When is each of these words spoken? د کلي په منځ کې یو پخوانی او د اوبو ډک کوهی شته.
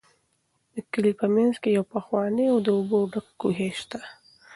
د 0.73 0.75
کلي 0.91 1.11
په 1.19 1.25
منځ 1.35 1.53
کې 1.61 1.69
یو 1.77 1.85
پخوانی 1.93 2.45
او 2.53 2.57
د 2.65 2.67
اوبو 2.77 2.99
ډک 3.13 3.27
کوهی 3.41 3.69
شته. 3.79 3.99